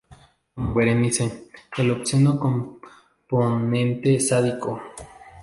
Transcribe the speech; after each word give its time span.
Con 0.55 0.73
"Berenice", 0.73 1.49
el 1.77 1.91
obsceno 1.91 2.39
componente 2.39 4.19
sádico. 4.19 4.81